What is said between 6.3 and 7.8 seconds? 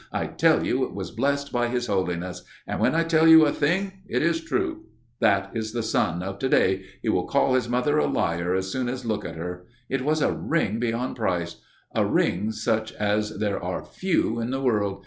to day. He will call his